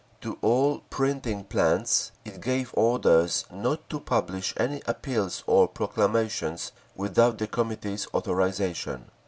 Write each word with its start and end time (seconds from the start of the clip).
To 0.21 0.39
all 0.41 0.79
printing 0.89 1.43
plants 1.43 2.11
it 2.25 2.41
gave 2.41 2.71
orders 2.73 3.45
not 3.51 3.87
to 3.91 3.99
publish 3.99 4.51
any 4.57 4.81
appeals 4.87 5.43
or 5.45 5.67
proclamations 5.67 6.71
without 6.95 7.37
the 7.37 7.45
Committee's 7.45 8.07
authorisation. 8.11 9.11